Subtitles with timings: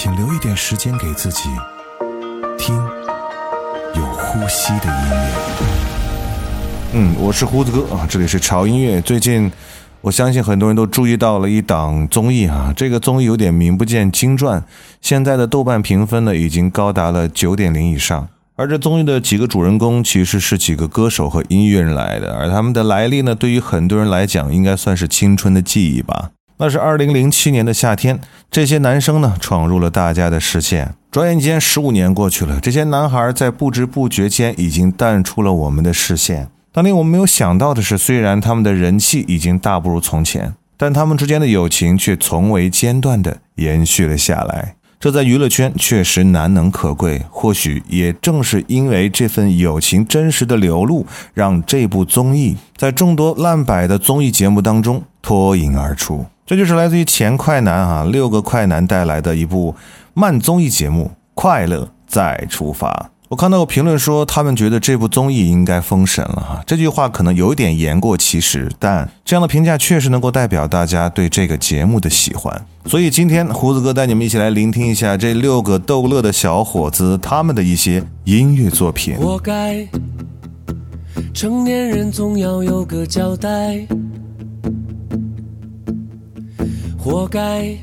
[0.00, 1.48] 请留一点时间给自己，
[2.56, 2.76] 听
[3.96, 5.26] 有呼吸的音乐。
[6.92, 9.00] 嗯，我是胡子哥啊，这里是潮音乐。
[9.00, 9.50] 最近，
[10.00, 14.62] 我相信很多人都注意到了一档综艺啊，这个综艺有点名不见经传，
[15.00, 18.28] 现在的豆瓣评分呢已经高达了九点零以上。
[18.54, 26.30] 而这综艺的几个主人公其实是几个歌手和音乐人来的，而他们的来历呢，对于很多人来讲，应该算是青春的记忆吧。
[26.60, 28.18] 那是二零零七年的夏天，
[28.50, 30.92] 这些男生呢闯入了大家的视线。
[31.08, 36.48] 转眼间十五年过去了，这些男孩在不知不觉间已经淡出了我们的视线。
[36.72, 44.74] 当年我们没有想到的是，虽然他们的人气已经大不如从前，但他们之间的友情却从未间断地延续了下来。
[44.98, 56.24] 这在娱乐圈确实难能可贵，或许也正是因为这份友情真实的流露，让这部综艺在众多烂摆的综艺节目当中脱颖而出。
[56.46, 59.74] 这就是来自于前快男啊六个快男带来的一部
[60.14, 62.90] 慢综艺节目《快乐再出发》。
[63.28, 66.62] 我看到有评论说，他们觉得这部综艺应该封神了哈。
[66.66, 72.64] 这句话可能有点言过其实，但这样的评价确实能够代表大家对这个节目的喜欢。
[72.86, 79.18] 所以今天胡子哥带你们一起来聆听一下这六个逗乐的小伙子他们的一些音乐作品。
[79.18, 79.86] 活该，
[81.34, 83.86] 成年人总要有个交代。
[87.10, 87.74] 活该，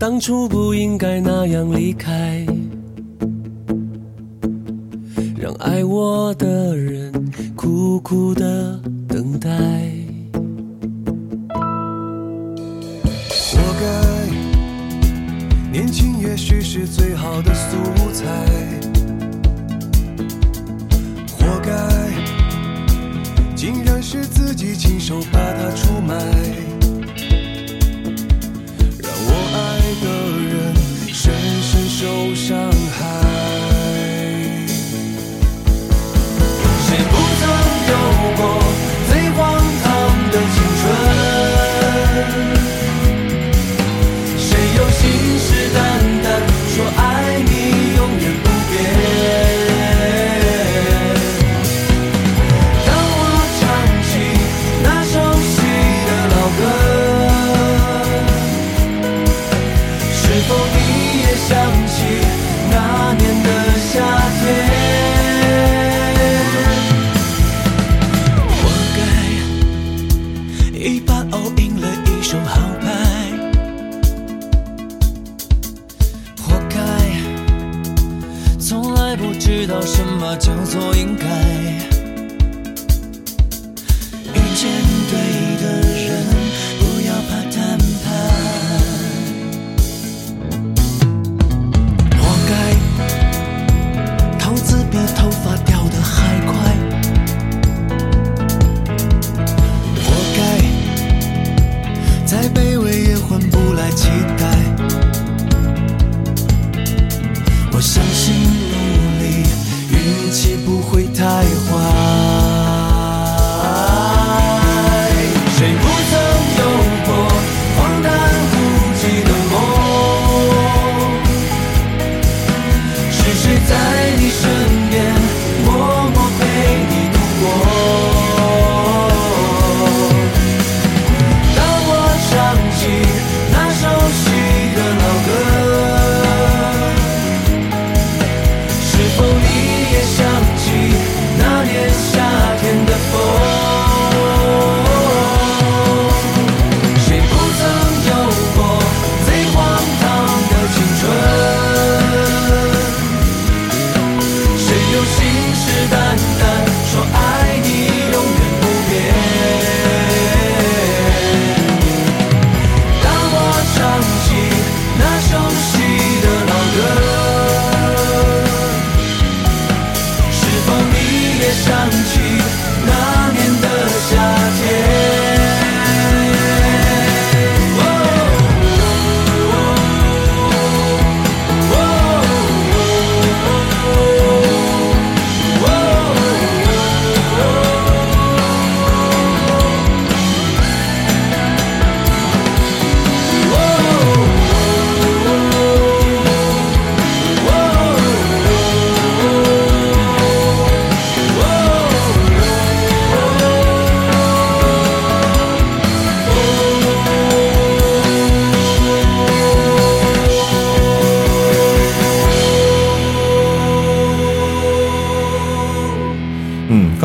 [0.00, 2.44] 当初不应该那样离开。
[5.36, 7.12] 让爱我的人
[7.54, 9.48] 苦苦的等待。
[13.30, 13.86] 活该，
[15.70, 17.76] 年轻也许是最好的素
[18.12, 18.26] 材。
[21.38, 21.70] 活该，
[23.54, 26.16] 竟然是自己亲手把它出卖。
[29.28, 29.58] 我爱
[30.02, 30.06] 的
[30.48, 30.74] 人
[31.14, 33.57] 深深受伤害。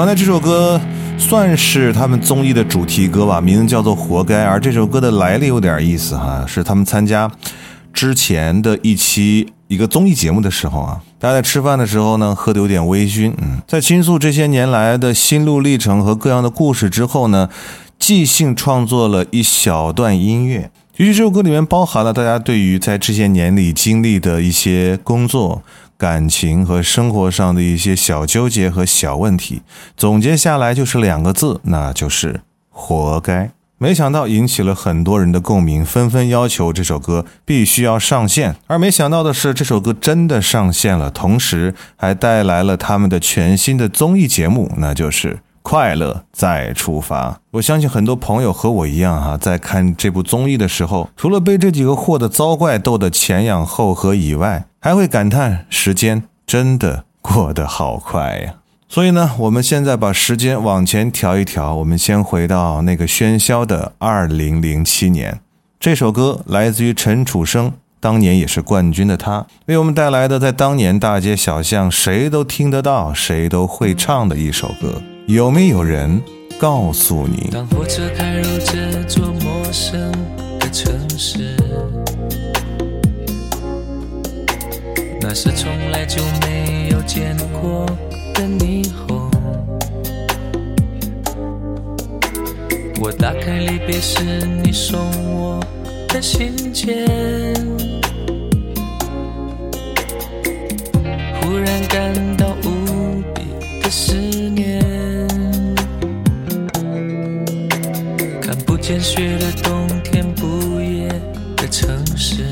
[0.04, 0.82] 刚才这首歌
[1.18, 4.44] 算是他们综艺的主题歌吧，名字叫做《活该》。
[4.46, 7.32] 而这首歌的来历有点意思哈，是他们参加
[7.94, 17.48] 之前的一期一个综艺节目的时候啊，大家在吃饭的时候呢，喝的有点微醺，嗯，在倾诉这些年来的心路历程和各样的故事之后呢，
[17.98, 20.70] 即兴创作了一小段音乐。
[20.98, 25.64] 其实这首歌里面包含了大家对于在这些年里经历的一些工作。
[25.98, 29.62] 感情和生活上的一些小纠结和小问题，
[29.96, 33.52] 总结下来就是两个字，那就是活该。
[33.80, 38.56] 没想到引起了很多人的共鸣，纷纷要求这首歌必须要上线。
[38.68, 47.32] 而没想到的是，这首歌真的上线了，同时还带来了他们的全新的综艺节目，那就是《快乐再出发》。
[47.52, 58.56] 我相信很多朋友和我一样哈，在看这部综艺的时候，除了被这几个货的糟怪逗得前仰后合以外，还会感叹时间真的过得好快呀！
[58.90, 65.40] 所以呢，我们现在把时间往前调一调，我们先回到那个喧嚣的二零零七年。
[65.80, 75.02] 这首歌来自于陈楚生，当年也是冠军的他，为我们带来的在当年大街小巷谁都听得到、谁都会唱的一首歌。
[75.28, 76.22] 有没有人
[76.60, 77.50] 告诉你？
[77.50, 80.12] 当火车开入这座陌生
[80.60, 81.56] 的城市。
[85.22, 87.86] 那是从来就没有见过
[88.34, 89.32] 的霓虹。
[93.00, 94.22] 我打开离别时
[94.62, 95.00] 你送
[95.36, 95.64] 我
[96.10, 97.08] 的信件，
[101.42, 103.48] 忽然感到无比
[103.82, 104.73] 的思念。
[108.84, 111.08] 见雪的冬天，不夜
[111.56, 112.44] 的城市。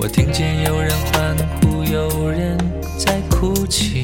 [0.00, 2.58] 我听见有人欢呼，有人
[2.98, 4.02] 在哭泣。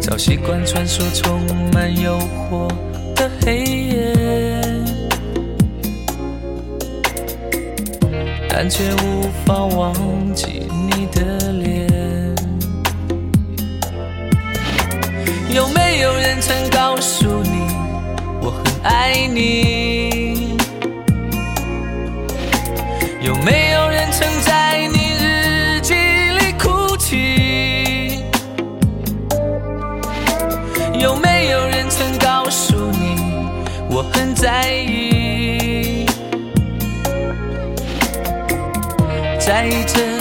[0.00, 1.40] 早习惯穿梭充
[1.72, 2.16] 满诱
[2.48, 2.68] 惑
[3.16, 4.12] 的黑夜，
[8.48, 9.92] 但却无法忘
[10.32, 11.52] 记你的
[15.54, 17.68] 有没有人曾告诉你，
[18.42, 20.56] 我很爱你？
[23.20, 28.24] 有没有人曾在你日记里哭泣？
[30.98, 33.14] 有没有人曾告诉你
[33.88, 36.04] 我很在意？
[39.38, 40.13] 在意这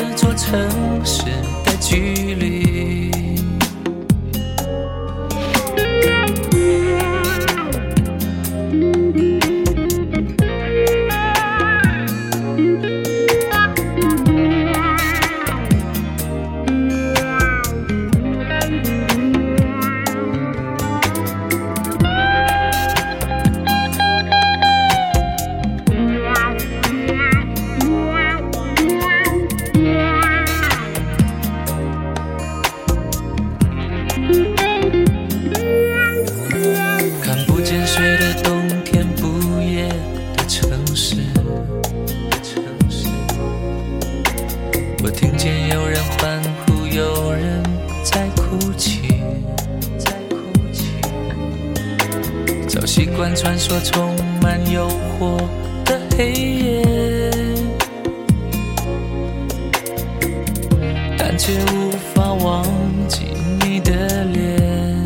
[61.38, 62.64] 却无法忘
[63.08, 63.26] 记
[63.62, 65.04] 你的脸。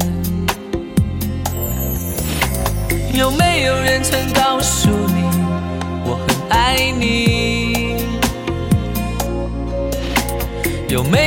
[3.14, 5.24] 有没有人曾告诉你
[6.06, 7.96] 我很爱你？
[10.88, 11.27] 有没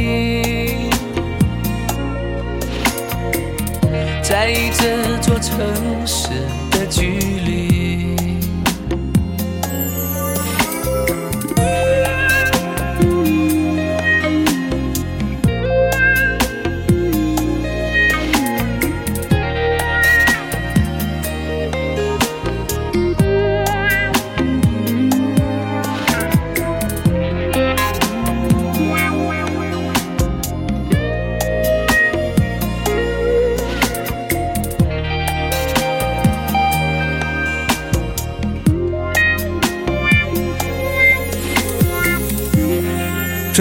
[4.31, 6.29] 在这座城市
[6.71, 7.19] 的距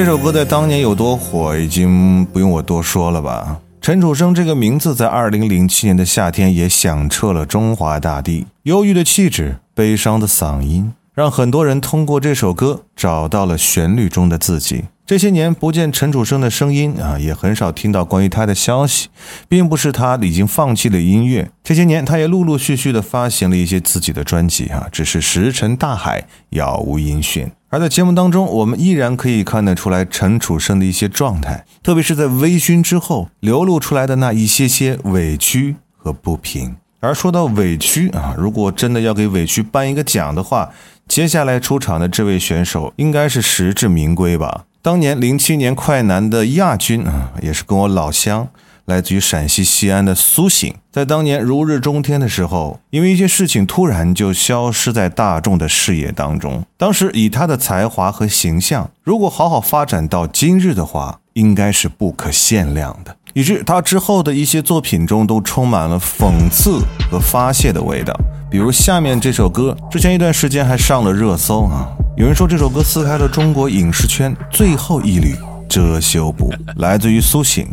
[0.01, 3.59] 这首歌在当年有多火，已经不用我多说了吧？
[3.83, 8.47] 陈楚生这个名字在二零零七年的夏天也响彻了中华大地。
[8.63, 14.85] 忧郁的气质，悲伤的嗓音，让很多人通过这首歌找到了旋律中的自己。
[15.05, 19.09] 这些年不见陈楚生的声音啊，也很少听到关于他的消息，
[19.47, 21.51] 并不是他已经放弃了音乐。
[21.63, 27.51] 这些年，他也陆陆续续的发行了一些自己的专辑啊，只是石沉大海，杳无音讯。
[27.69, 36.77] 而在节目当中，我们依然可以看得出来陈楚生的一些状态，特别是在微醺之后流露出来的那一些些委屈和不平。
[37.03, 40.69] 而说到委屈啊，如果真的要给委屈颁一个奖的话，
[41.11, 44.67] 接下来出场的这位选手应该是实至名归吧。
[44.81, 48.47] 当年零七年快男的亚军啊，也是跟我老乡，
[48.85, 56.65] 来自于陕西西安的苏醒，在当年如日中天的时候，因为一些事情突然就消失在大众的视野当中。
[56.77, 63.17] 当时以他的才华和形象，如果好好发展到今日的话，应该是不可限量的。
[63.35, 68.13] 以致他之后的一些作品中都充满了讽刺和发泄的味道，
[68.51, 71.89] 比如下面这首歌，之前一段时间还上了热搜啊。
[72.17, 75.35] 有人说这首歌撕开了中国影视圈最后一缕
[75.69, 77.69] 遮羞布，来自于苏醒，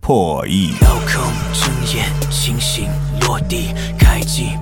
[0.00, 0.72] 破译。
[0.80, 2.88] 遥控睁眼，清醒
[3.20, 3.74] 落地，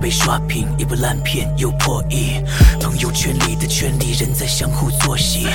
[0.01, 2.41] 被刷屏，一部烂片又破亿。
[2.79, 5.47] 朋友圈里的圈里人在相互作戏，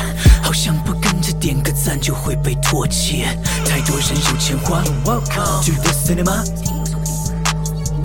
[0.42, 3.24] 好像不跟着点个赞就会被唾弃。
[3.64, 6.85] 太多人有钱花，Welcome to the cinema。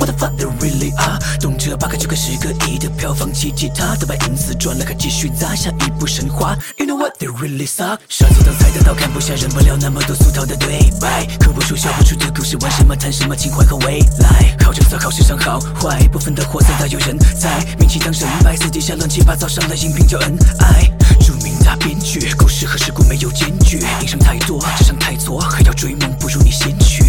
[0.01, 1.19] What the fuck they really are？
[1.39, 6.57] 动辄八个九个十个亿的票房，奇迹他都把银子赚了，还继续砸下一部神话。
[6.77, 7.99] You know what they really suck？
[8.09, 14.57] 杀鸡刀菜的刀，看不下，忍不了那么多俗套的对白，刻不出笑不出的故事，玩什么谈什么情怀和未来？
[14.57, 20.89] 考政策考市场好坏，不分的货色大有人在，名气当神败，私底下乱七八糟，上了荧屏叫恩爱。
[21.19, 27.03] 著名大编剧，故事和事故没有间距，影声太多，智商太挫，还要追梦，不如你先去。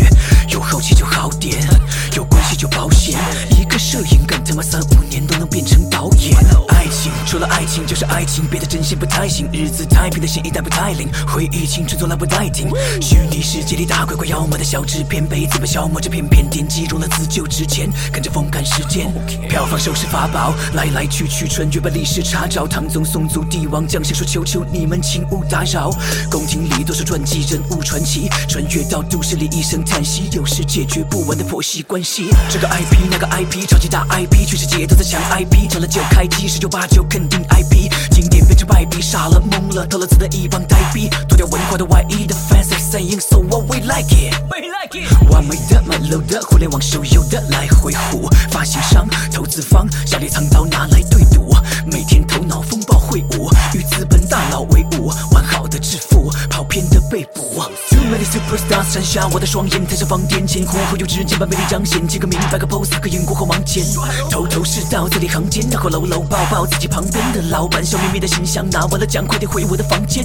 [0.53, 1.67] 有好奇就好点，
[2.15, 3.19] 有关系就保险。
[3.59, 6.37] 一个摄影干他妈三五年都能变成导演。
[6.69, 9.49] 爱情除了爱情就是爱情，别的真心不太行。
[9.51, 12.69] 日子太平的心一旦不太灵，回忆青春从来不待停。
[13.01, 17.89] 虚拟世界里打鬼怪妖魔的小纸片被资本消磨着，片片点击融了字就值钱。
[18.13, 19.11] 跟着风赶时间，
[19.49, 22.67] 票房收视法宝，来来去去穿越把历史查找。
[22.67, 25.91] 唐宗宋祖帝王将相说求求你们请勿打扰。
[26.31, 30.29] 宫廷里多少传记人物传奇，穿越到都市里一声叹息。
[30.33, 44.35] 有时解决不完的婆媳关系，这个 IP 那个 IP，超级大 IP，全世界都在抢 IP，抢了就开机，十有八九肯定 IP，经典变成败笔，傻了懵了，投了资的一帮呆逼，脱掉文化的外衣的 fans are saying so what we like it，
[45.31, 51.55] 完美的满楼的互联网手游的来回呼，发行商投资方下列藏刀拿来对赌，
[51.87, 55.11] 每天头脑风暴会晤，与资本大佬为伍，
[57.13, 57.61] 被捕。
[57.91, 63.85] Too many superstars 闪瞎我的双眼，台上放电前，忽忽悠之间把魅力彰显，几个明白个 pose，个眼过后往前，
[64.31, 70.25] 头头是道，字里行间，然后搂搂抱抱自己旁边的老板，笑眯眯的形象，拿完了奖快点回我的房间。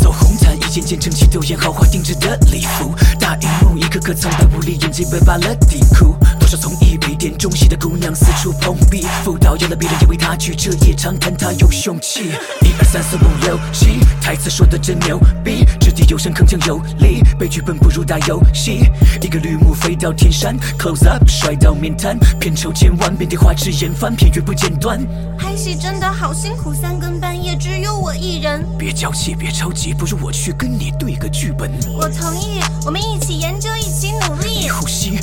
[0.00, 6.14] 走红毯，一件件整齐都演豪华定制的礼服，大荧幕一颗颗苍白无力，眼睛被扒了底裤。
[6.52, 12.24] 多少从一杯店中戏的姑娘四处碰壁，辅导有了别人也为她去彻夜长谈，她有勇气。
[12.60, 18.84] 一二三四五六七，台词说的真牛逼，掷地有声铿锵有力，背剧本不如打游戏。
[19.22, 25.00] 一个绿幕飞到天山，close up 摔到面瘫，片酬千万，遍地花枝言翻，片约不间断。
[25.38, 28.62] 拍戏真的好辛苦，三更半夜只有我一人。
[28.78, 31.70] 别娇气，别着急，不如我去跟你对个剧本。
[31.96, 34.68] 我同意，我们一起研究，一起努力你。
[34.68, 35.18] 呼吸，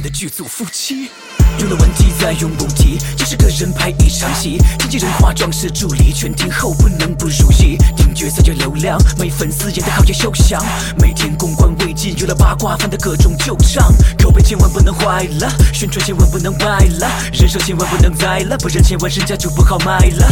[0.00, 1.10] 的剧组夫妻。
[1.58, 7.76] 有了问题再永不提，这是个人拍一场戏，经纪人化妆师助理，全天候不能不如意。
[7.96, 10.64] 听角色有流量，没粉丝演的好也休想。
[10.98, 20.26] 每天公关危机，有了八卦翻的各种旧账，口碑千万不能坏了，宣传千万不能败了，人设千万不能栽了，不然千万身价就不好卖了。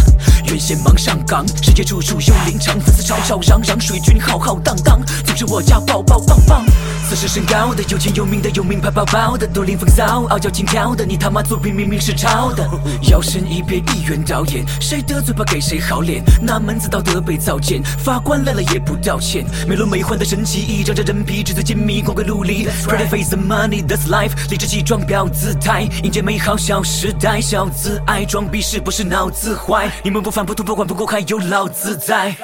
[0.47, 5.03] 原先忙上岗，世界处处有灵场，粉丝吵吵嚷嚷，水军浩浩荡荡，
[5.39, 6.65] 总之我家爆爆棒棒。
[7.09, 12.69] 自视身高的，有钱有名的，有名牌包包的，都领风骚，傲娇轻佻的，你他妈作品明明是抄的。
[13.09, 16.25] 摇身一变一员导演，谁的嘴巴给谁好脸？
[16.43, 19.47] 那门子道德被糟践，法官来了也不道歉。
[19.69, 22.67] 美轮美奂的神奇，一张张人皮纸醉金迷，光怪陆离。
[22.67, 29.89] Pretty face and money, that's life，理直气壮表姿态，迎接美好小时代，小自爱，装逼是不是脑子坏？
[30.03, 32.35] 你们不反不吐不管不顾，还有老子在。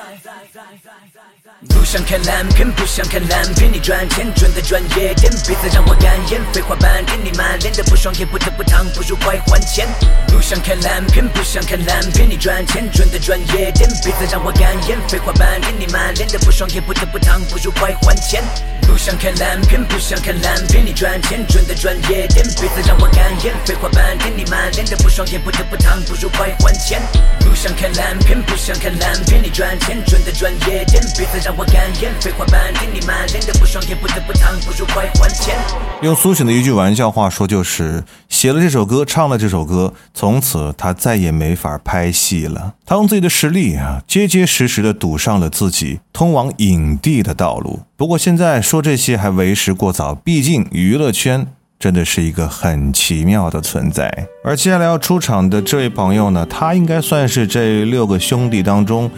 [1.68, 6.40] 不想看烂片，不想看烂片，你赚钱赚的专业点，别再让我干眼。
[6.52, 9.87] 废话半天，你满脸的不爽，也不得不躺，不如快还钱。
[10.28, 14.99] 不想看烂片，不想看烂片，你赚钱赚的专业点，别再让我干眼。
[15.09, 18.42] 废话半天，你满脸的不爽，也不得不躺，不如快还钱。
[18.87, 23.54] 不想看烂片，不想看烂片，你赚钱赚的专业点，别再让我干眼。
[23.64, 27.00] 废话半天，你满脸的不爽，也不得不躺，不如快还钱。
[27.40, 32.12] 不想看烂片，不想看烂片，你赚钱赚的专业点，别再让我干眼。
[32.20, 35.54] 废话半天，你满脸的不爽，也不得不烫，不如快还钱。
[36.02, 42.75] 用苏醒的一句玩笑话说，就是写了这首歌，唱了这首歌，从此他再也没法拍戏了。
[42.84, 47.80] 他用自己的实力啊，结结实实的堵上了自己通往影帝的道路。
[47.96, 51.46] 不过现在说这些还为时过早，毕竟娱乐圈
[51.78, 54.26] 真的是一个很奇妙的存在。
[54.42, 59.11] 而接下来要出场的这位朋友呢，他应该算是这六个兄弟当中。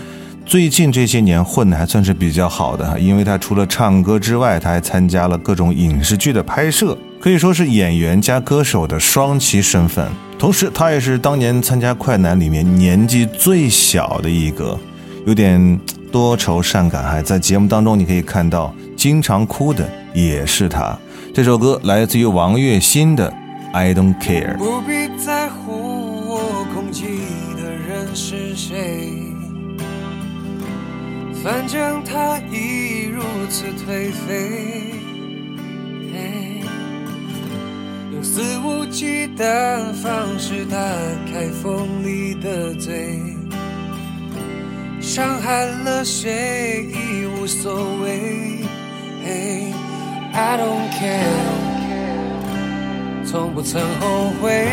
[0.47, 10.09] 最近这些年混的还算是比较好的，因为他除了唱歌之外，他还参加了各种影视剧的拍摄，可以说是演员加歌手的双栖身份。
[10.39, 14.79] 同时，他也是当年参加快男里面年纪最小的一个，
[15.27, 15.81] 有点
[16.13, 17.03] 多愁善感。
[17.03, 20.97] 还在节目当中，你可以看到经常哭的也是他。
[21.35, 23.29] 这首歌来自于王栎鑫的
[23.73, 24.57] 《I Don't Care》。
[24.59, 26.06] 不必在乎
[31.47, 34.95] 反正他已如此颓废，
[38.13, 40.77] 用肆无忌惮方式打
[41.31, 43.23] 开锋利的嘴，
[45.01, 48.65] 伤害了谁已无所谓。
[50.33, 51.31] I don't care，
[53.25, 54.67] 从不曾后悔。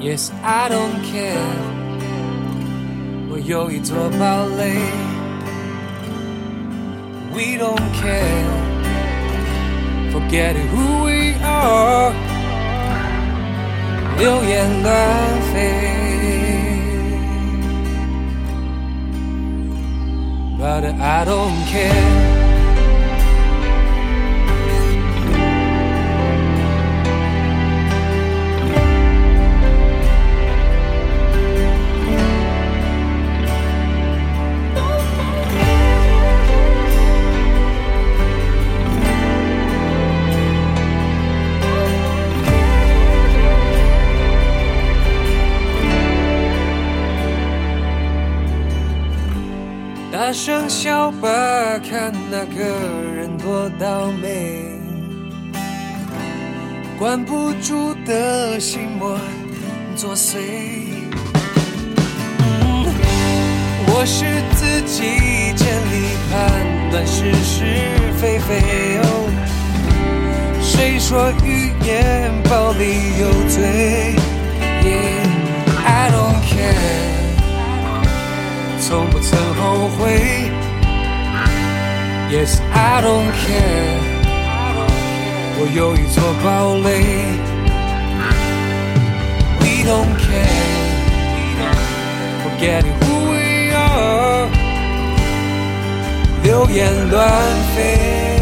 [0.00, 1.71] Yes I don't care。
[3.41, 4.75] 我有一座堡垒，
[7.33, 8.47] We don't care,
[10.11, 12.13] forget who we are，
[14.17, 14.93] 流言乱
[15.53, 15.57] 飞，
[20.59, 22.30] But I don't care。
[50.32, 51.28] 大声笑吧，
[51.90, 52.64] 看那个
[53.14, 54.64] 人多倒霉。
[56.98, 59.18] 关不住的心魔
[59.94, 60.38] 作祟。
[63.88, 65.02] 我是自己
[65.54, 67.64] 建立判断是是
[68.16, 68.56] 非非。
[69.02, 69.28] 哦，
[70.62, 74.16] 谁说语言暴力有罪
[75.84, 77.01] ？I don't care。
[78.92, 80.20] 从不曾后悔。
[82.30, 83.96] Yes, I don't care。
[85.56, 86.88] 我有一座堡垒。
[89.60, 90.92] We don't care.
[92.44, 94.50] Forgetting who we are。
[96.42, 97.22] 流言乱
[97.74, 98.41] 飞。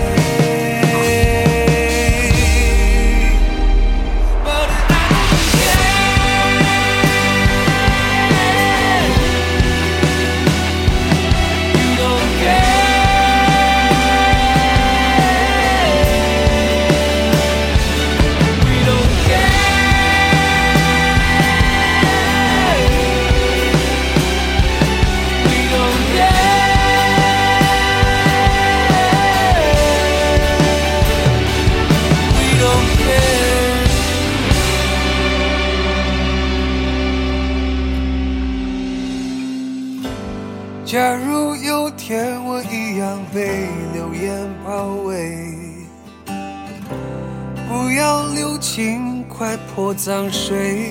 [48.01, 50.91] 要流尽快泼脏水。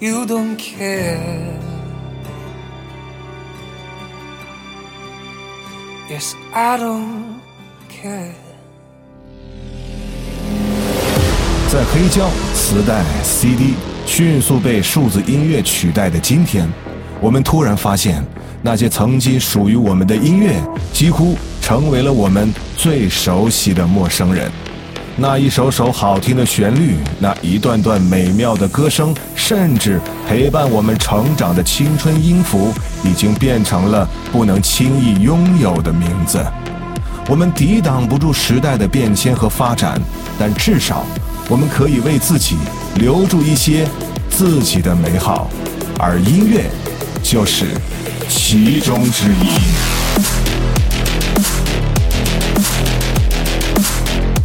[0.00, 1.16] You don't care.
[6.10, 7.38] Yes, I don't
[7.88, 8.32] care.
[11.70, 16.68] 在黑胶、磁带、CD 迅速被数字音乐取代的今天。
[17.20, 18.24] 我们突然发现，
[18.60, 20.60] 那些曾经属于我们的音乐，
[20.92, 24.50] 几乎成为了我们最熟悉的陌生人。
[25.14, 32.72] 那一首首好听的旋律，那一段段美妙的歌声，甚至陪伴我们成长的青春音符，
[33.04, 36.42] 已经变成了不能轻易拥有的名字。
[37.28, 40.00] 我们抵挡不住时代的变迁和发展，
[40.38, 41.04] 但至少
[41.46, 42.56] 我们可以为自己
[42.94, 43.86] 留住一些
[44.30, 45.48] 自己的美好，
[45.98, 46.64] 而音乐
[47.22, 47.66] 就是
[48.30, 50.31] 其中之一。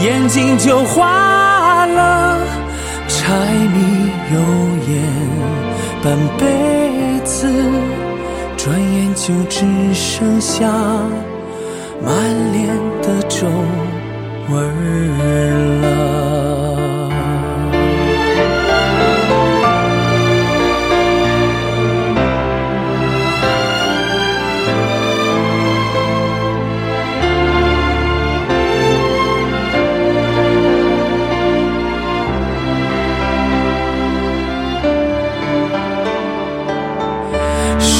[0.00, 2.38] 眼睛就花了，
[3.08, 3.34] 柴
[3.74, 4.38] 米油
[4.88, 5.02] 盐
[6.02, 6.44] 半辈
[7.24, 7.50] 子，
[8.56, 10.66] 转眼就只剩下
[12.04, 12.14] 满
[12.52, 12.68] 脸
[13.02, 13.46] 的皱
[14.50, 16.45] 纹了。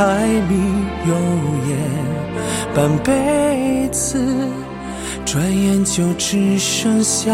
[0.00, 0.56] 柴米
[1.06, 1.14] 油
[1.68, 1.76] 盐
[2.74, 4.18] 半辈子，
[5.26, 7.30] 转眼就只剩下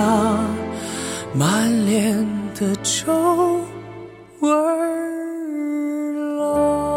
[1.32, 2.26] 满脸
[2.58, 3.60] 的皱
[4.40, 4.50] 纹
[6.38, 6.96] 了。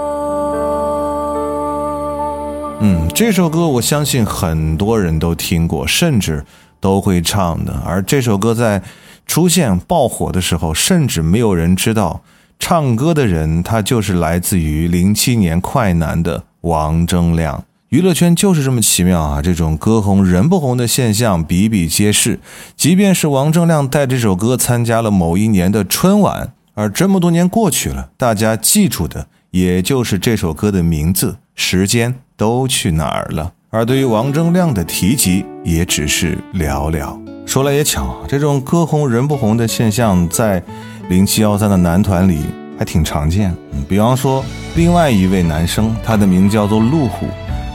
[2.81, 6.43] 嗯，这首歌我相信很多人都听过，甚至
[6.79, 7.79] 都会唱的。
[7.85, 8.81] 而这首歌在
[9.27, 12.23] 出现爆火的时候，甚至没有人知道，
[12.59, 17.63] 唱歌的人他就是来自于零七年快男的王铮亮。
[17.87, 19.41] 娱乐圈就是这么奇妙啊！
[19.41, 22.39] 这种歌红人不红的现象比比皆是。
[22.75, 31.37] 即便是王铮亮带这首歌参加了某一年的春晚，而这么多年过去了，大家记住的也就是这首歌的名字。
[31.55, 33.53] 时间都去哪儿了？
[33.71, 37.19] 而对于王铮亮的提及，也只是寥寥。
[37.47, 40.61] 说来也巧，这种歌红人不红的现象，在
[41.09, 42.45] 零七幺三的男团里
[42.77, 43.51] 还挺常见。
[43.87, 44.45] 比方说，
[44.75, 47.25] 另外一位男生，他的名叫做路虎。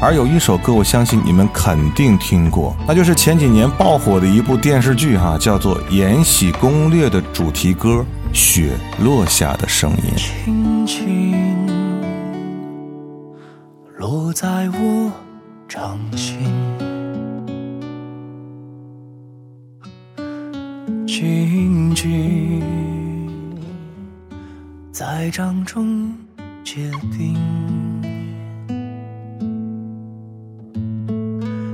[0.01, 8.71] 而有一首歌，我相信你们肯定听过，那就是前几年爆火的一部电视剧哈，叫做《延禧攻略》的主题歌《雪
[9.03, 9.97] 落下的声音》。
[10.45, 11.67] 轻轻
[13.99, 15.11] 落在我
[15.69, 16.39] 掌心，
[21.05, 22.63] 静静
[25.07, 26.11] 在掌中
[26.65, 27.37] 结冰。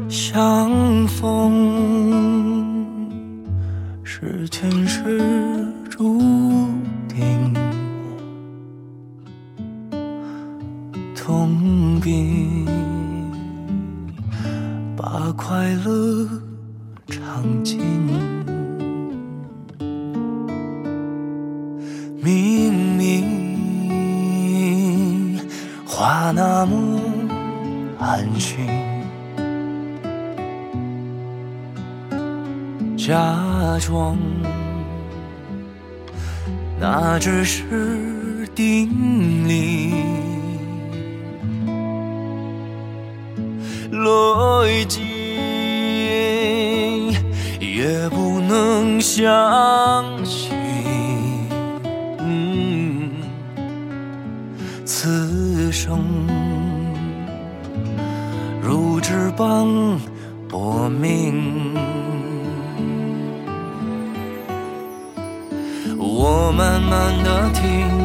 [0.08, 1.54] 相逢
[4.02, 5.59] 是前世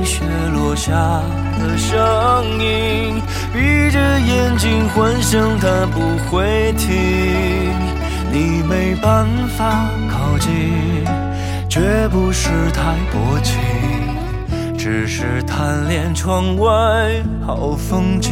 [0.05, 0.21] 雪
[0.53, 0.93] 落下
[1.59, 1.97] 的声
[2.59, 6.93] 音，闭着眼睛幻想它不会停。
[8.31, 9.25] 你没办
[9.57, 11.03] 法靠近，
[11.67, 13.57] 绝不是太薄情，
[14.77, 16.69] 只是贪恋窗外
[17.45, 18.31] 好风景。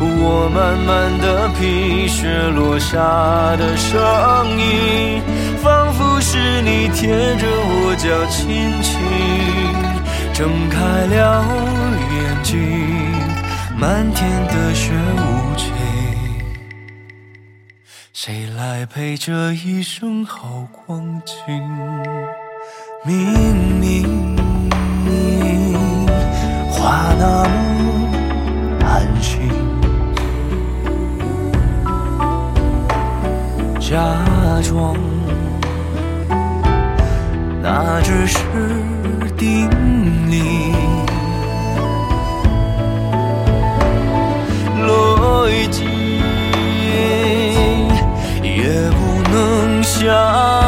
[0.00, 2.98] 我慢慢的品雪落下
[3.56, 3.98] 的声
[4.58, 5.22] 音，
[5.62, 9.87] 仿佛是你贴着我脚轻轻
[10.38, 11.44] 睁开了
[12.14, 12.60] 眼睛，
[13.76, 15.74] 漫天的雪无情，
[18.12, 21.34] 谁来陪这一生好光景？
[23.04, 24.36] 明明
[26.70, 28.06] 话那么
[28.86, 29.50] 安心。
[33.80, 33.96] 假
[34.62, 34.96] 装
[37.60, 38.38] 那只是
[39.36, 39.68] 定
[49.98, 50.67] 家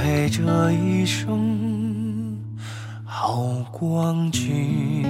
[0.00, 2.38] 陪这一生
[3.04, 5.04] 好光景？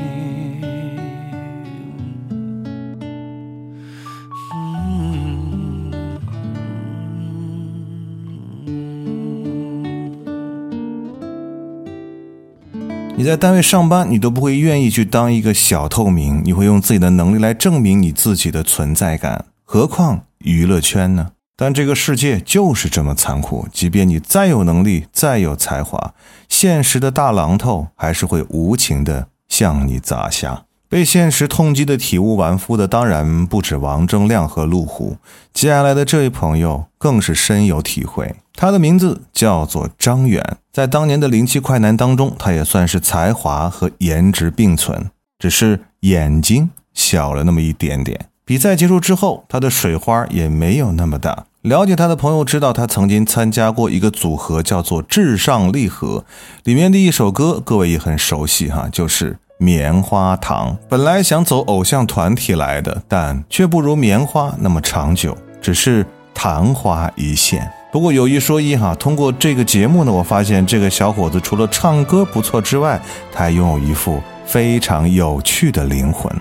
[13.15, 19.45] 你在单位上班，你都不会愿意去当一个小透明，你会用自己的能力来证明你自己的存在感。
[19.65, 21.33] 何况娱乐圈呢？
[21.61, 26.15] 但这个世界就是这么残酷，即便你再有能力、再有才华，
[26.49, 30.67] 现实的大榔头还是会无情的向你砸下。
[30.89, 35.17] 被现实痛击的体无完肤的，当然不止王铮亮和陆虎，
[35.53, 38.37] 接下来的这位朋友更是深有体会。
[38.55, 48.27] 他的名字叫做张远，在当年的零七快男当中，他也算是才华和颜值并存，只是眼睛小了那么一点点。
[48.49, 51.45] 比赛结束之后，他的水花也没有那么大。
[51.61, 56.25] 了解他的朋友知道，他曾经参加过一个组合，叫做至上励合，
[56.65, 60.71] 里面的一首歌，各位也很熟悉哈，就是《棉花糖》。
[60.89, 67.71] 本来想走偶像团体来的，但却不如棉花那么长久，只是昙花一现。
[67.93, 72.99] 不过有一说一哈，通过这个节目呢，我发现这个小伙子除了唱歌不错之外，
[73.31, 76.35] 他还拥有一副非常有趣的灵魂。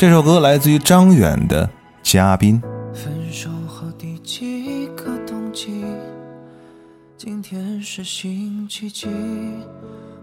[0.00, 1.66] 这首歌来自于张远的
[2.02, 2.58] 《嘉宾》。
[2.94, 5.84] 分手后第几个冬季？
[7.18, 9.08] 今天是星期几？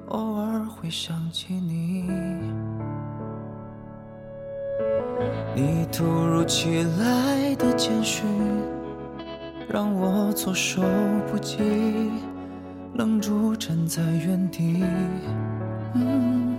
[0.08, 2.10] 偶尔会想起你。
[5.54, 8.26] 你突如其来的简讯，
[9.70, 10.82] 让我措手
[11.32, 11.60] 不及，
[12.96, 14.84] 愣住站在原地。
[15.94, 16.58] 嗯，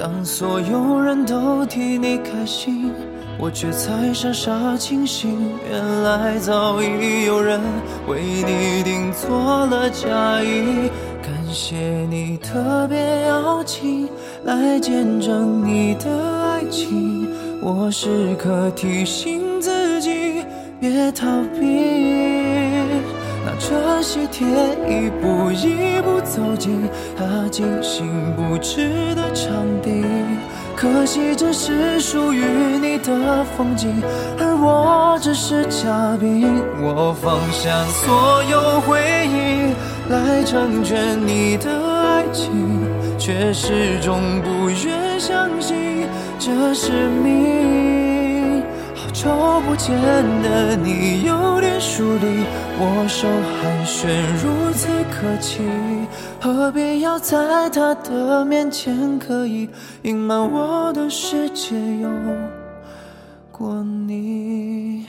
[0.00, 2.90] 当所有人都替你开心。
[3.38, 5.30] 我却才傻傻清醒，
[5.70, 7.60] 原来早已有人
[8.08, 10.90] 为你订做了嫁衣。
[11.22, 11.76] 感谢
[12.08, 14.08] 你特别邀请
[14.44, 16.08] 来见证你的
[16.44, 17.28] 爱情，
[17.62, 20.42] 我时刻提醒自己
[20.80, 21.26] 别逃
[21.58, 22.09] 避。
[23.60, 24.48] 这些天
[24.88, 30.02] 一步一步走进他精心布置的场地。
[30.74, 32.42] 可惜这是属于
[32.80, 34.02] 你的风景，
[34.38, 36.62] 而我只是嘉宾。
[36.80, 39.74] 我放下所有回忆
[40.10, 42.50] 来成全你的爱情，
[43.18, 46.06] 却始终不愿相信
[46.38, 46.90] 这是
[47.22, 47.89] 命。
[49.12, 49.94] 瞅不见
[50.42, 52.44] 的你有点疏离，
[52.80, 54.06] 握手寒暄
[54.42, 55.62] 如此客气。
[56.40, 59.68] 何必要在他的面前刻意
[60.02, 62.08] 隐瞒我的世界有
[63.50, 65.06] 过你？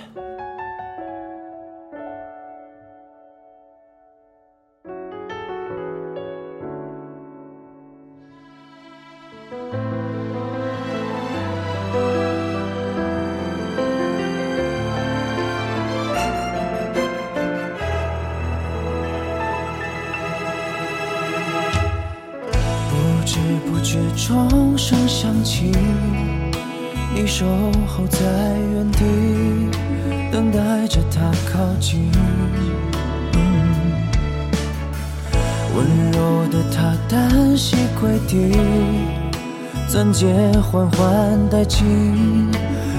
[40.01, 40.25] 钻戒
[40.63, 42.51] 缓缓戴进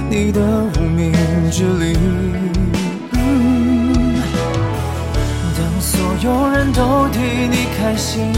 [0.08, 0.40] 你的
[0.76, 1.12] 无名
[1.50, 1.98] 指里。
[5.58, 7.18] 当所有人都替
[7.50, 8.32] 你开心，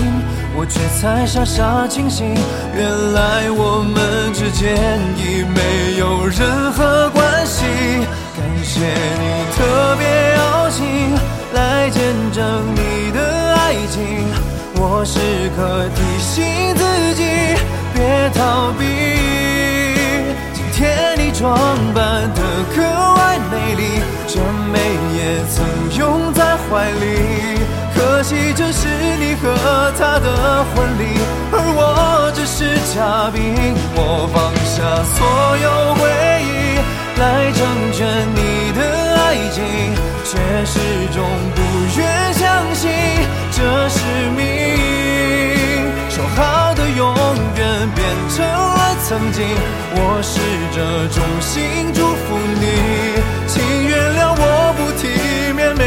[0.57, 2.35] 我却才傻傻清醒。
[2.75, 4.75] 原来我们之间
[5.19, 7.67] 已没有任何关系。
[8.35, 10.87] 感谢你特别邀请
[11.53, 12.01] 来见
[12.33, 14.25] 证你的爱情，
[14.77, 15.21] 我时
[15.55, 16.43] 刻提醒
[16.75, 16.84] 自己
[18.35, 18.85] 逃避。
[20.53, 21.57] 今天你装
[21.95, 22.43] 扮得
[22.75, 22.83] 格
[23.17, 23.83] 外美丽，
[24.27, 24.41] 这
[24.73, 24.79] 美
[25.17, 25.19] 也
[25.49, 25.65] 曾
[25.99, 27.05] 拥在怀里。
[27.95, 29.43] 可惜这是你和
[29.99, 31.03] 他的婚礼，
[31.53, 33.55] 而我只是嘉宾。
[33.95, 34.77] 我放下
[35.15, 35.19] 所
[35.63, 36.03] 有回
[36.43, 36.51] 忆
[37.21, 37.59] 来成
[37.93, 38.03] 全
[38.35, 38.81] 你的
[39.23, 39.63] 爱情，
[40.25, 40.33] 却
[40.65, 40.75] 始
[41.13, 41.23] 终
[41.55, 41.59] 不
[41.97, 42.03] 愿
[42.35, 42.43] 相
[42.75, 42.91] 信
[43.53, 43.99] 这是
[44.37, 44.54] 命。
[48.35, 49.47] 成了曾经，
[49.95, 50.41] 我试
[50.75, 52.67] 着衷心祝福你，
[53.47, 54.43] 请原谅我
[54.77, 55.03] 不体
[55.55, 55.81] 面没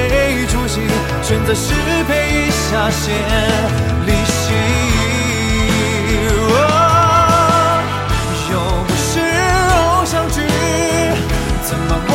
[0.48, 0.80] 出息，
[1.22, 1.74] 选择失
[2.08, 3.04] 陪一下先
[4.06, 4.56] 离席。
[8.50, 8.54] 又
[8.88, 9.20] 不是
[9.76, 10.40] 偶像剧，
[11.64, 12.12] 怎么我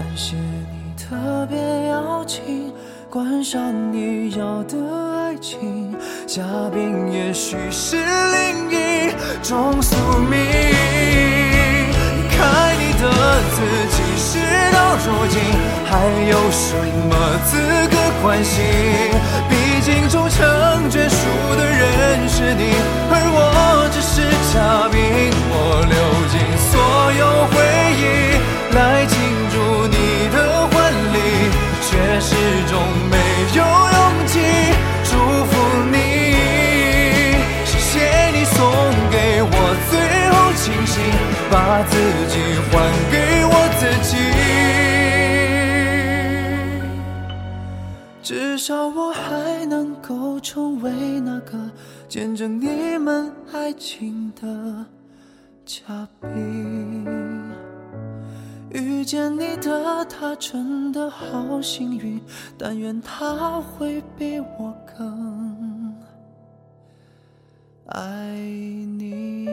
[0.00, 2.72] 感谢你特别邀请，
[3.10, 3.60] 观赏
[3.92, 4.78] 你要的
[5.28, 5.94] 爱情，
[6.26, 6.42] 嘉
[6.72, 10.40] 宾也许是另一种宿命。
[12.16, 13.10] 离开你的
[13.52, 14.38] 自己，事
[14.72, 15.38] 到如今
[15.84, 15.92] 还
[16.30, 16.74] 有什
[17.10, 17.58] 么资
[17.90, 18.64] 格关心？
[19.50, 20.48] 毕竟终成
[20.88, 21.26] 眷属
[21.58, 22.72] 的人是你，
[23.10, 24.22] 而我只是
[24.54, 24.88] 嘉
[41.80, 41.96] 把自
[42.28, 42.36] 己
[42.70, 43.16] 还给
[43.46, 44.12] 我自己。
[48.22, 51.58] 至少我还能够成为那个
[52.06, 54.84] 见证你们爱情的
[55.64, 57.06] 嘉宾。
[58.68, 62.20] 遇见你的他真的好幸运，
[62.58, 65.96] 但愿他会比我更
[67.86, 68.36] 爱
[68.98, 69.48] 你。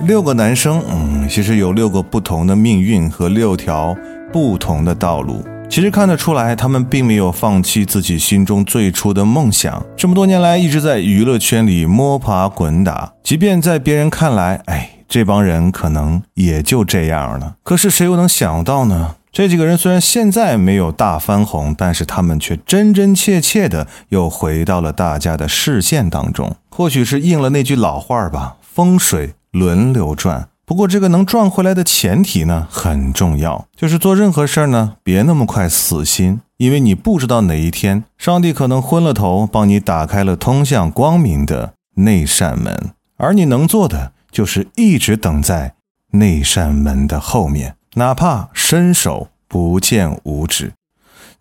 [0.00, 3.96] 六个男生，嗯，其实有六个不同的命运和六条
[4.32, 5.42] 不同的道路。
[5.70, 9.84] 其实看得出来，他们并没有放弃自己心中最初的梦想。
[9.96, 13.12] 这么多年来，一直在娱乐圈里摸爬滚打。
[13.22, 17.56] 即便在别人看来，哎，这帮人可能也就这样了。
[17.62, 19.16] 可是谁又能想到呢？
[19.32, 26.54] 这几个人虽然现在没有大翻红，但是他们却真真切切的又回到了大家的视线当中。
[26.68, 45.74] 或许是应了那句老话吧：“风水轮流转。”不过，这个能赚回来的前提呢很重要，就是做任何事儿呢，别那么快死心，因为你不知道哪一天，上帝可能昏了头，帮你打开了通向光明的那扇门，而你能做的就是一直等在
[46.12, 50.72] 那扇门的后面，哪怕伸手不见五指。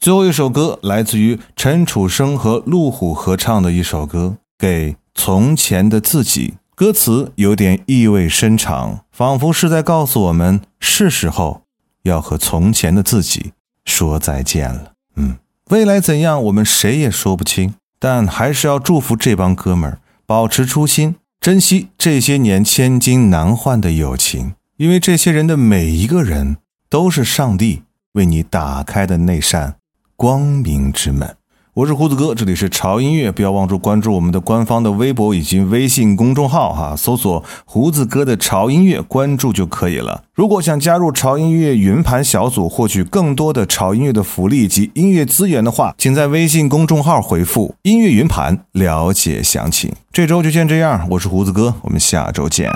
[0.02, 6.56] 最后一首歌来自于陈楚生和陆虎合唱的一首歌，《给从前的自己》。
[6.84, 11.62] 歌词有点意味深长，仿佛是在告诉我们，是时候
[12.02, 13.54] 要和从前的自己
[13.86, 14.92] 说再见了。
[15.16, 15.38] 嗯，
[15.70, 26.58] 未来怎样，我们谁也说不清，但还是要祝福这帮哥们儿保持初心，珍惜这些年千金难换的友情，因为这些人的每一个人
[26.90, 27.84] 都是上帝
[28.16, 29.78] 为你打开的那扇
[30.18, 31.38] 光明之门。
[31.76, 40.24] 我是胡子哥，这里是潮音乐，不要忘记关注我们的官方的微博以及微信公众号哈，搜索“胡子哥的潮音乐”，关注就可以了。
[40.36, 49.92] 如果想加入潮音乐云盘小组，获取更多的潮音乐的福利及音乐资源的话，请在微信公众号回复“音乐云盘”了解详情。
[50.12, 52.70] 这周就先这样，我是胡子哥，我们下周见。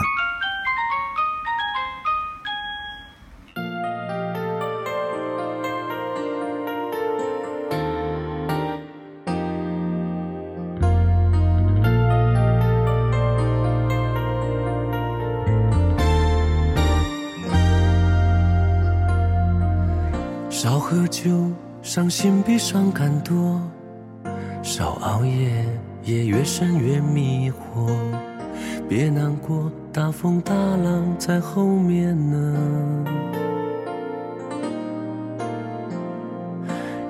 [30.07, 33.05] 大风大浪在后面呢。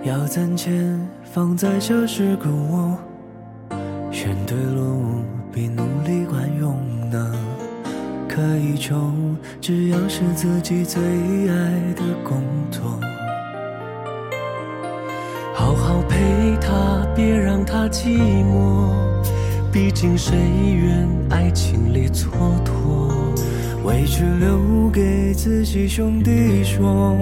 [0.01, 2.97] 要攒钱放在小时个我，
[4.11, 5.21] 选对路
[5.51, 6.75] 比努力管用
[7.11, 7.35] 呢。
[8.27, 12.41] 可以穷，只要是自己最爱的工
[12.71, 12.81] 作。
[15.53, 18.86] 好好陪他，别让他寂寞。
[19.78, 22.25] 毕竟谁愿爱情里蹉
[22.65, 22.73] 跎？
[23.84, 27.15] 委屈留给自己兄弟说，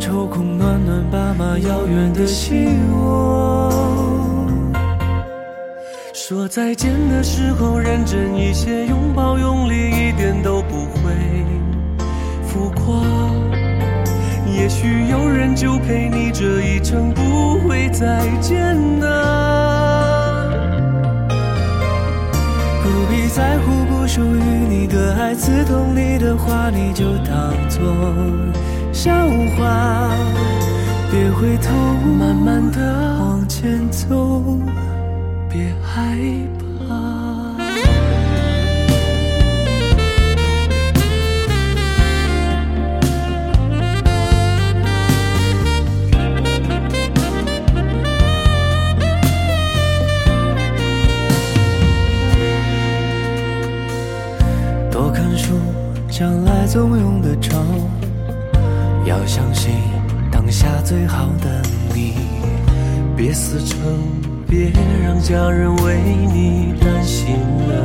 [0.00, 3.70] 抽空暖暖爸妈遥远的心窝。
[6.14, 11.12] 说再见的时候认真一些，拥抱用力一点都不会
[12.46, 13.04] 浮夸。
[14.56, 18.74] 也许有人就陪你这一程，不会再见
[25.34, 27.82] 刺痛你的话，你就当作
[28.92, 29.12] 笑
[29.56, 30.10] 话。
[31.10, 31.72] 别回头，
[32.18, 34.42] 慢慢的往前走，
[65.24, 65.96] 家人为
[66.34, 67.34] 你担心
[67.66, 67.82] 了。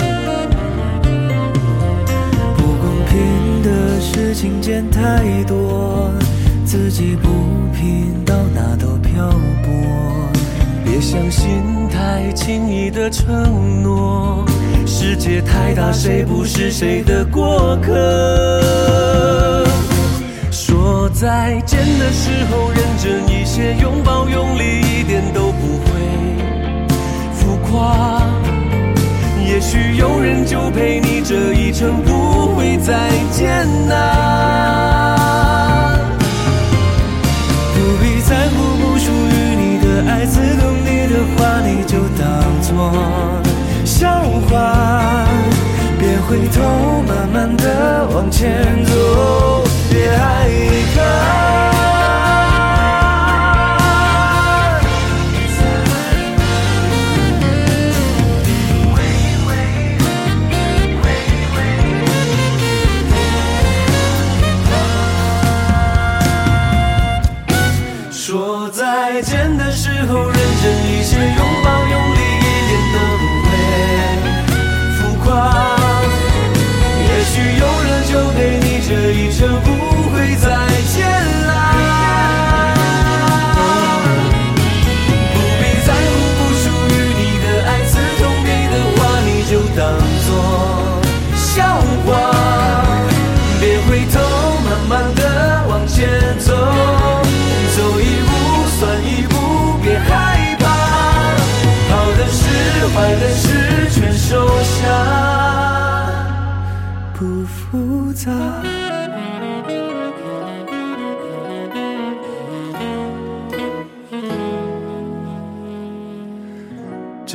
[2.57, 6.11] 不公平的事情见太多，
[6.65, 7.29] 自己不
[7.73, 9.29] 拼到哪都漂
[9.63, 9.71] 泊。
[10.83, 14.45] 别相信太轻易的承诺，
[14.85, 18.61] 世界太大，谁不是谁的过客？
[20.51, 25.48] 说再见的时候认真一些，拥抱用力一点都
[29.99, 33.95] 有人就陪你这一程不会再见呐
[37.75, 42.71] 不必在乎不属于你的爱刺痛你的话你就当作
[43.83, 45.27] 笑话。
[45.99, 49.58] 别回头慢慢的往前走。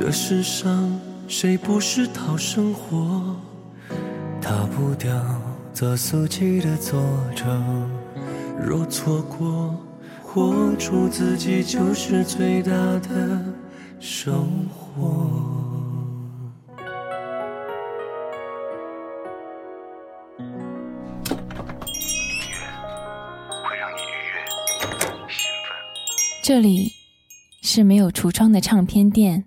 [0.07, 3.35] 这世上谁不是讨生活？
[4.39, 5.11] 逃不掉
[5.73, 7.01] 做俗气的作
[7.35, 7.47] 者。
[8.63, 9.75] 若错过，
[10.23, 13.43] 活出自己就是最大的
[13.99, 15.41] 收获。
[26.43, 26.93] 这里
[27.63, 29.47] 是没有橱窗的唱片店，